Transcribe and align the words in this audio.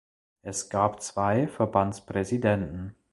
Es 0.41 0.69
gab 0.71 1.03
zwei 1.03 1.47
Verbandspräsidenten. 1.47 2.95